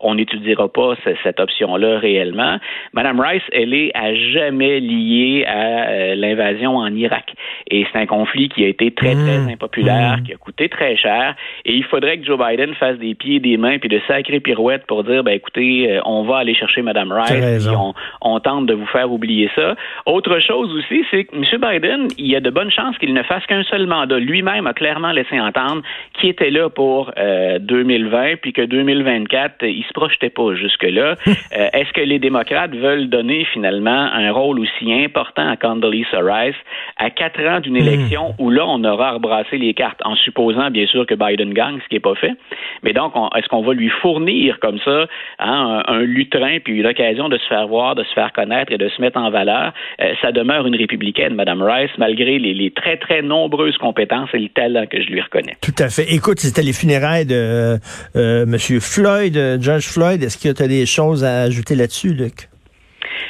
qu'on 0.00 0.14
n'étudiera 0.16 0.68
pas 0.68 0.94
cette 1.22 1.40
option-là 1.40 1.98
réellement. 1.98 2.58
Madame 2.92 3.13
Rice, 3.20 3.42
elle 3.52 3.74
est 3.74 3.90
à 3.94 4.14
jamais 4.14 4.80
liée 4.80 5.44
à 5.46 5.88
euh, 5.88 6.14
l'invasion 6.14 6.76
en 6.76 6.94
Irak. 6.94 7.32
Et 7.70 7.86
c'est 7.90 7.98
un 7.98 8.06
conflit 8.06 8.48
qui 8.48 8.64
a 8.64 8.68
été 8.68 8.90
très, 8.90 9.14
très 9.14 9.38
mmh. 9.38 9.48
impopulaire, 9.52 10.18
mmh. 10.18 10.22
qui 10.22 10.32
a 10.32 10.36
coûté 10.36 10.68
très 10.68 10.96
cher. 10.96 11.34
Et 11.64 11.74
il 11.74 11.84
faudrait 11.84 12.18
que 12.18 12.24
Joe 12.24 12.38
Biden 12.38 12.74
fasse 12.74 12.98
des 12.98 13.14
pieds 13.14 13.40
des 13.40 13.56
mains 13.56 13.78
puis 13.78 13.88
de 13.88 14.00
sacrées 14.06 14.40
pirouettes 14.40 14.86
pour 14.86 15.04
dire, 15.04 15.24
ben 15.24 15.32
écoutez, 15.32 15.90
euh, 15.90 16.00
on 16.04 16.22
va 16.24 16.38
aller 16.38 16.54
chercher 16.54 16.82
Mme 16.82 17.12
Rice, 17.12 17.68
on, 18.20 18.40
tente 18.40 18.66
de 18.66 18.74
vous 18.74 18.86
faire 18.86 19.10
oublier 19.10 19.48
ça. 19.54 19.74
Autre 20.04 20.38
chose 20.40 20.70
aussi, 20.74 21.04
c'est 21.10 21.24
que 21.24 21.34
M. 21.34 21.44
Biden, 21.52 22.08
il 22.18 22.26
y 22.26 22.36
a 22.36 22.40
de 22.40 22.50
bonnes 22.50 22.70
chances 22.70 22.98
qu'il 22.98 23.14
ne 23.14 23.22
fasse 23.22 23.46
qu'un 23.46 23.62
seul 23.64 23.86
mandat. 23.86 24.18
Lui-même 24.18 24.66
a 24.66 24.74
clairement 24.74 25.12
laissé 25.12 25.40
entendre 25.40 25.82
qu'il 26.12 26.28
était 26.28 26.50
là 26.50 26.68
pour 26.68 27.10
2020, 27.60 28.18
euh, 28.18 28.36
puis 28.42 28.52
que 28.52 28.62
2024, 28.62 29.62
il 29.62 29.84
se 29.84 29.92
projetait 29.94 30.30
pas 30.30 30.54
jusque-là. 30.54 31.16
Est-ce 31.52 31.92
que 31.92 32.02
les 32.02 32.18
démocrates 32.18 32.74
veulent 32.74 33.03
donner 33.08 33.44
finalement 33.52 33.90
un 33.90 34.32
rôle 34.32 34.60
aussi 34.60 34.92
important 34.92 35.48
à 35.48 35.56
Condoleezza 35.56 36.20
Rice 36.20 36.56
à 36.96 37.10
quatre 37.10 37.40
ans 37.46 37.60
d'une 37.60 37.74
hmm. 37.74 37.88
élection 37.88 38.34
où 38.38 38.50
là, 38.50 38.64
on 38.66 38.82
aura 38.84 39.12
rebrassé 39.12 39.58
les 39.58 39.74
cartes, 39.74 40.00
en 40.04 40.14
supposant 40.16 40.70
bien 40.70 40.86
sûr 40.86 41.06
que 41.06 41.14
Biden 41.14 41.52
gagne, 41.52 41.78
ce 41.82 41.88
qui 41.88 41.94
n'est 41.94 42.00
pas 42.00 42.14
fait. 42.14 42.32
Mais 42.82 42.92
donc, 42.92 43.12
est-ce 43.36 43.48
qu'on 43.48 43.62
va 43.62 43.72
lui 43.72 43.90
fournir 44.02 44.58
comme 44.60 44.78
ça 44.84 45.06
hein, 45.38 45.82
un, 45.86 46.00
lutrin 46.00 46.58
puis 46.62 46.82
l'occasion 46.82 47.28
de 47.28 47.38
se 47.38 47.46
faire 47.46 47.66
voir, 47.66 47.94
de 47.94 48.04
se 48.04 48.12
faire 48.12 48.32
connaître 48.32 48.72
et 48.72 48.78
de 48.78 48.88
se 48.88 49.00
mettre 49.00 49.18
en 49.18 49.30
valeur? 49.30 49.72
Euh, 50.00 50.12
ça 50.22 50.32
demeure 50.32 50.66
une 50.66 50.76
républicaine, 50.76 51.34
Mme 51.34 51.62
Rice, 51.62 51.90
malgré 51.98 52.38
les, 52.38 52.70
très, 52.70 52.96
très 52.96 53.22
nombreuses 53.22 53.76
compétences 53.78 54.30
et 54.34 54.38
le 54.38 54.48
talent 54.48 54.86
que 54.86 55.00
je 55.00 55.08
lui 55.08 55.20
reconnais. 55.20 55.56
Tout 55.60 55.74
à 55.78 55.88
fait. 55.88 56.12
Écoute, 56.12 56.40
c'était 56.40 56.62
les 56.62 56.72
funérailles 56.72 57.26
de 57.26 57.34
euh, 57.34 57.76
euh, 58.16 58.42
M. 58.44 58.56
Floyd, 58.80 59.58
George 59.60 59.86
Floyd. 59.86 60.22
Est-ce 60.22 60.38
que 60.38 60.52
tu 60.54 60.62
as 60.62 60.68
des 60.68 60.86
choses 60.86 61.24
à 61.24 61.42
ajouter 61.42 61.74
là-dessus, 61.74 62.14
Luc? 62.14 62.48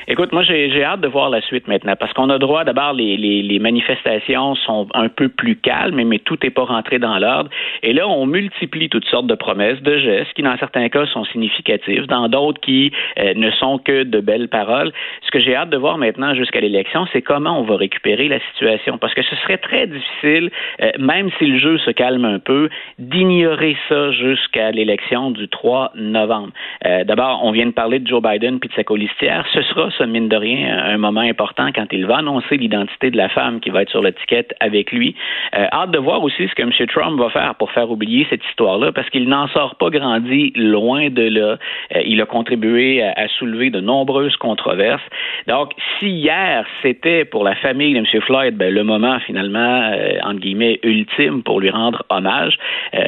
Écoute, 0.07 0.33
moi, 0.33 0.43
j'ai 0.43 0.85
hâte 0.85 1.01
de 1.01 1.09
voir 1.09 1.31
la 1.31 1.41
suite 1.41 1.67
maintenant, 1.67 1.95
parce 1.99 2.13
qu'on 2.13 2.29
a 2.29 2.39
droit, 2.39 2.65
d'abord, 2.65 2.93
les, 2.93 3.17
les, 3.17 3.43
les, 3.43 3.59
manifestations 3.59 4.55
sont 4.55 4.87
un 4.93 5.09
peu 5.09 5.31
plus 5.31 5.57
calmes, 5.57 6.03
mais, 6.03 6.19
tout 6.19 6.37
n'est 6.43 6.51
pas 6.51 6.65
rentré 6.65 6.99
dans 6.99 7.19
l'ordre. 7.19 7.49
Et 7.83 7.95
là, 7.95 8.07
on 8.07 8.27
multiplie 8.27 8.91
toutes 8.91 9.07
sortes 9.07 9.27
de 9.27 9.35
promesses, 9.35 9.81
de 9.81 9.97
gestes, 9.97 10.33
qui, 10.35 10.43
dans 10.43 10.57
certains 10.59 10.89
cas, 10.91 11.07
sont 11.07 11.25
significatifs, 11.25 12.07
dans 12.07 12.29
d'autres 12.29 12.61
qui 12.61 12.93
euh, 13.19 13.33
ne 13.35 13.51
sont 13.53 13.79
que 13.79 14.03
de 14.03 14.21
belles 14.21 14.49
paroles. 14.49 14.93
Ce 15.23 15.31
que 15.31 15.41
j'ai 15.41 15.57
hâte 15.57 15.71
de 15.71 15.79
voir 15.79 15.97
maintenant 15.97 16.35
jusqu'à 16.35 16.61
l'élection, 16.61 17.07
c'est 17.13 17.23
comment 17.23 17.59
on 17.59 17.63
va 17.63 17.77
récupérer 17.77 18.29
la 18.29 18.41
situation, 18.53 18.99
parce 18.99 19.15
que 19.15 19.23
ce 19.23 19.37
serait 19.37 19.59
très 19.59 19.87
difficile, 19.87 20.51
euh, 20.83 20.91
même 20.99 21.31
si 21.39 21.47
le 21.47 21.59
jeu 21.59 21.79
se 21.79 21.91
calme 21.91 22.27
un 22.27 22.39
peu, 22.39 22.69
d'ignorer 22.99 23.77
ça 23.89 24.13
jusqu'à 24.13 24.71
l'élection 24.71 25.31
du 25.31 25.49
3 25.49 25.93
novembre. 25.95 26.53
Euh, 26.85 27.05
d'abord, 27.05 27.41
on 27.43 27.53
vient 27.53 27.67
de 27.67 27.73
parler 27.73 28.01
de 28.01 28.07
Joe 28.07 28.23
Biden 28.23 28.61
puis 28.61 28.69
de 28.69 28.75
sa 28.75 28.85
colistière. 28.85 29.47
Ce 29.55 29.63
sera 29.63 29.91
mine 30.03 30.29
de 30.29 30.37
rien, 30.37 30.77
un 30.87 30.99
moment 30.99 31.21
important 31.21 31.69
quand 31.75 31.87
il 31.93 32.07
va 32.07 32.19
annoncer 32.19 32.57
l'identité 32.57 33.11
de 33.11 33.17
la 33.17 33.29
femme 33.29 33.61
qui 33.61 33.71
va 33.71 33.83
être 33.83 33.91
sur 33.91 34.03
l'étiquette 34.03 34.55
avec 34.61 34.93
lui. 34.93 35.15
Euh, 35.55 35.67
hâte 35.73 35.91
de 35.93 35.99
voir 35.99 36.23
aussi 36.23 36.49
ce 36.49 36.55
que 36.55 36.63
M. 36.63 36.73
Trump 36.89 37.19
va 37.19 37.31
faire 37.31 37.55
pour 37.55 37.71
faire 37.71 37.91
oublier 37.91 38.27
cette 38.29 38.45
histoire-là, 38.51 38.93
parce 38.93 39.09
qu'il 39.11 39.29
n'en 39.29 39.47
sort 39.49 39.77
pas 39.77 39.91
grandi 39.91 40.53
loin 40.57 41.09
de 41.11 41.23
là. 41.23 41.59
Euh, 41.95 42.03
il 42.05 42.21
a 42.21 42.27
contribué 42.27 43.03
à, 43.03 43.29
soulever 43.39 43.71
de 43.71 43.81
nombreuses 43.81 44.37
controverses. 44.37 45.03
Donc, 45.47 45.73
si 45.99 46.09
hier, 46.09 46.67
c'était 46.83 47.25
pour 47.25 47.45
la 47.45 47.55
famille 47.57 47.95
de 47.95 47.99
M. 47.99 48.23
Floyd 48.23 48.57
ben, 48.57 48.73
le 48.73 48.85
moment 48.85 49.19
finalement, 49.21 49.91
euh, 49.93 50.19
entre 50.23 50.41
guillemets, 50.41 50.79
ultime 50.83 51.43
pour 51.43 51.61
lui 51.61 51.71
rendre 51.71 52.05
hommage, 52.11 52.59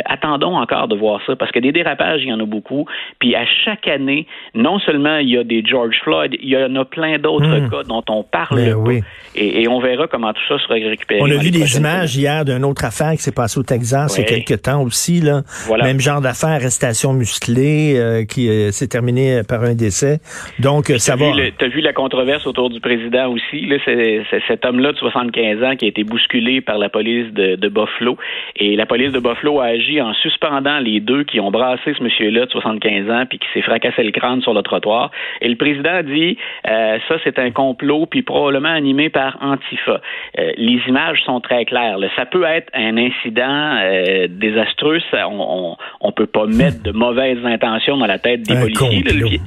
attendons 0.06 0.56
encore 0.56 0.88
de 0.88 0.96
voir 0.96 1.20
ça, 1.26 1.36
parce 1.36 1.50
que 1.52 1.58
des 1.58 1.72
dérapages, 1.72 2.22
il 2.22 2.28
y 2.28 2.32
en 2.32 2.40
a 2.40 2.44
beaucoup. 2.44 2.86
Puis 3.18 3.34
à 3.34 3.44
chaque 3.64 3.86
année, 3.88 4.26
non 4.54 4.78
seulement 4.78 5.18
il 5.18 5.30
y 5.30 5.38
a 5.38 5.44
des 5.44 5.62
George 5.64 5.98
Floyd, 6.02 6.36
il 6.40 6.48
y 6.48 6.56
en 6.56 6.75
a 6.76 6.84
plein 6.84 7.18
d'autres 7.18 7.46
hmm. 7.46 7.70
cas 7.70 7.82
dont 7.84 8.04
on 8.08 8.22
parle 8.22 8.56
ben 8.56 9.02
et, 9.34 9.68
on 9.68 9.80
verra 9.80 10.06
comment 10.06 10.32
tout 10.32 10.42
ça 10.48 10.58
sera 10.58 10.74
récupéré. 10.74 11.20
On 11.22 11.30
a 11.30 11.36
vu 11.36 11.50
des 11.50 11.76
images 11.76 12.16
hier 12.16 12.44
d'une 12.44 12.64
autre 12.64 12.84
affaire 12.84 13.12
qui 13.12 13.22
s'est 13.22 13.32
passée 13.32 13.58
au 13.58 13.62
Texas 13.62 14.16
il 14.16 14.22
y 14.22 14.24
a 14.24 14.28
quelques 14.28 14.62
temps 14.62 14.82
aussi. 14.82 15.20
Là. 15.20 15.42
Même 15.82 16.00
genre 16.00 16.20
d'affaire, 16.20 16.50
arrestation 16.50 17.12
musclée 17.12 17.94
euh, 17.96 18.24
qui 18.24 18.48
euh, 18.48 18.70
s'est 18.70 18.88
terminée 18.88 19.42
par 19.48 19.62
un 19.62 19.74
décès. 19.74 20.18
Donc, 20.58 20.86
ça 20.98 21.16
va. 21.16 21.26
Tu 21.58 21.64
as 21.64 21.68
vu 21.68 21.80
la 21.80 21.92
controverse 21.92 22.46
autour 22.46 22.70
du 22.70 22.80
président 22.80 23.28
aussi. 23.28 23.68
C'est 23.84 24.22
cet 24.46 24.64
homme-là 24.64 24.92
de 24.92 24.98
75 24.98 25.62
ans 25.62 25.76
qui 25.76 25.84
a 25.84 25.88
été 25.88 26.04
bousculé 26.04 26.60
par 26.60 26.78
la 26.78 26.88
police 26.88 27.32
de, 27.32 27.56
de, 27.56 27.68
Buffalo. 27.68 28.16
Et 28.56 28.76
la 28.76 28.86
police 28.86 29.12
de 29.12 29.18
Buffalo 29.18 29.60
a 29.60 29.66
agi 29.66 30.00
en 30.00 30.14
suspendant 30.14 30.78
les 30.78 31.00
deux 31.00 31.24
qui 31.24 31.40
ont 31.40 31.50
brassé 31.50 31.94
ce 31.96 32.02
monsieur-là 32.02 32.46
de 32.46 32.50
75 32.50 33.10
ans 33.10 33.24
puis 33.28 33.38
qui 33.38 33.46
s'est 33.52 33.62
fracassé 33.62 34.02
le 34.02 34.12
crâne 34.12 34.40
sur 34.42 34.54
le 34.54 34.62
trottoir. 34.62 35.10
Et 35.40 35.48
le 35.48 35.56
président 35.56 35.96
a 35.96 36.02
dit 36.02 36.38
euh, 36.68 36.98
ça, 37.08 37.16
c'est 37.24 37.38
un 37.38 37.50
complot, 37.50 38.06
puis 38.06 38.22
probablement 38.22 38.68
animé 38.70 39.08
par 39.08 39.38
Antifa. 39.40 40.00
Euh, 40.38 40.52
les 40.56 40.80
images 40.88 41.22
sont 41.24 41.40
très 41.40 41.64
claires. 41.64 41.98
Ça 42.16 42.26
peut 42.26 42.44
être 42.44 42.70
un 42.74 42.96
incident 42.96 43.76
euh, 43.82 44.26
désastreux. 44.28 44.98
on, 45.12 45.76
on, 46.00 46.12
peut 46.12 46.26
pas 46.26 46.46
mettre 46.46 46.82
de 46.82 46.92
mauvaises 46.92 47.44
intentions 47.44 47.96
dans 47.96 48.06
la 48.06 48.18
tête 48.18 48.42
des 48.42 48.54
policiers. 48.54 49.40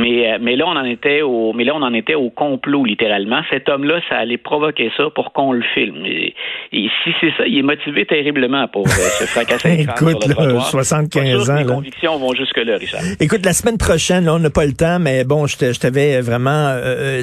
Mais, 0.00 0.32
euh, 0.32 0.38
mais 0.40 0.56
là, 0.56 0.64
on 0.66 0.76
en 0.76 0.84
était 0.84 1.22
au, 1.22 1.52
mais 1.52 1.64
là, 1.64 1.72
on 1.74 1.82
en 1.82 1.92
était 1.94 2.14
au 2.14 2.30
complot, 2.30 2.84
littéralement. 2.84 3.40
Cet 3.50 3.68
homme-là, 3.68 4.00
ça 4.08 4.16
allait 4.16 4.38
provoquer 4.38 4.90
ça 4.96 5.04
pour 5.14 5.32
qu'on 5.32 5.52
le 5.52 5.62
filme. 5.74 6.04
Et, 6.06 6.34
si 6.72 7.10
c'est 7.20 7.30
ça, 7.36 7.46
il 7.46 7.58
est 7.58 7.62
motivé 7.62 8.06
terriblement 8.06 8.68
pour 8.68 8.86
euh, 8.86 8.90
se 8.90 9.24
fracasser 9.24 9.80
Écoute, 9.90 10.26
là, 10.26 10.60
75 10.60 11.50
ans. 11.50 11.54
Mes 11.54 11.64
convictions 11.64 12.18
vont 12.18 12.34
jusque-là, 12.34 12.76
Richard. 12.76 13.00
Écoute, 13.18 13.44
la 13.44 13.52
semaine 13.52 13.78
prochaine, 13.78 14.24
là, 14.24 14.34
on 14.34 14.38
n'a 14.38 14.50
pas 14.50 14.66
le 14.66 14.72
temps, 14.72 14.98
mais 14.98 15.24
bon, 15.24 15.46
je 15.46 15.78
t'avais 15.78 16.20
vraiment 16.20 16.68
euh, 16.68 17.22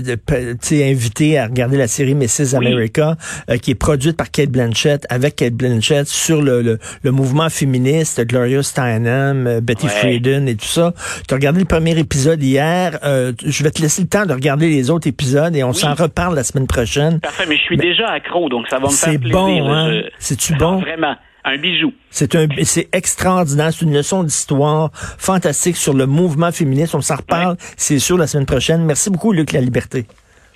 invité 0.72 1.38
à 1.38 1.46
regarder 1.46 1.78
la 1.78 1.88
série 1.88 2.16
Mrs. 2.16 2.56
America, 2.56 3.16
qui 3.62 3.72
est 3.72 3.80
produite 3.80 4.18
par 4.18 4.32
Kate 4.32 4.50
Blanchett, 4.50 5.06
avec 5.10 5.38
Kate 5.38 5.54
Blanchett, 5.54 6.08
sur 6.08 6.42
le, 6.42 6.62
le, 6.62 6.78
le 7.04 7.12
mouvement 7.12 7.50
féministe, 7.50 8.26
Gloria 8.26 8.62
Steinem, 8.64 9.60
Betty 9.62 9.88
Friedan 9.88 10.46
et 10.48 10.56
tout 10.56 10.66
ça. 10.66 10.94
Tu 11.28 11.34
as 11.34 11.38
regardé 11.38 11.60
le 11.60 11.66
premier 11.66 11.98
épisode 11.98 12.42
hier 12.44 12.67
euh, 13.04 13.34
je 13.46 13.64
vais 13.64 13.72
te 13.72 13.82
laisser 13.82 14.02
le 14.02 14.08
temps 14.08 14.26
de 14.26 14.34
regarder 14.34 14.70
les 14.70 14.90
autres 14.90 15.08
épisodes 15.08 15.56
et 15.56 15.64
on 15.64 15.74
s'en 15.74 15.94
reparle 15.94 16.36
la 16.36 16.44
semaine 16.44 16.68
prochaine. 16.68 17.20
Parfait, 17.20 17.46
mais 17.48 17.58
je 17.58 17.62
suis 17.62 17.78
déjà 17.78 18.10
accro, 18.10 18.50
donc 18.50 18.68
ça 18.68 18.80
va 18.80 18.88
me 18.88 18.92
faire 18.92 19.20
plaisir. 19.20 19.28
C'est 19.28 19.32
bon, 19.32 19.72
hein? 19.72 20.02
C'est-tu 20.20 20.56
bon? 20.56 20.80
Vraiment. 20.80 21.16
Un 21.44 21.58
bijou. 21.58 21.94
C'est 22.10 22.36
un, 22.36 22.48
c'est 22.64 22.90
extraordinaire. 22.92 23.72
C'est 23.72 23.86
une 23.86 23.94
leçon 23.94 24.24
d'histoire 24.24 24.90
fantastique 24.94 25.78
sur 25.78 25.94
le 25.94 26.06
mouvement 26.06 26.52
féministe. 26.52 26.94
On 26.94 27.02
s'en 27.02 27.16
reparle, 27.16 27.56
c'est 27.78 28.00
sûr, 28.00 28.18
la 28.18 28.28
semaine 28.28 28.46
prochaine. 28.46 28.84
Merci 28.84 29.10
beaucoup, 29.10 29.32
Luc 29.32 29.54
La 29.54 29.62
Liberté. 29.62 30.08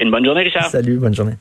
Une 0.01 0.11
bonne 0.11 0.25
journée, 0.25 0.41
Richard. 0.43 0.65
Salut, 0.69 0.97
bonne 0.97 1.13
journée. 1.13 1.29